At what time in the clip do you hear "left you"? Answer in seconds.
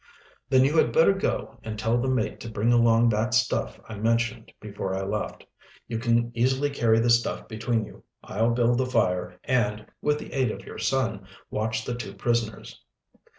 5.03-5.99